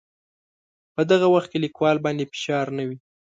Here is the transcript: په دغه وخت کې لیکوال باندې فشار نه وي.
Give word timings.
په 0.95 1.01
دغه 1.11 1.27
وخت 1.33 1.49
کې 1.51 1.63
لیکوال 1.65 1.97
باندې 2.05 2.29
فشار 2.31 2.65
نه 2.77 2.83
وي. 2.87 2.97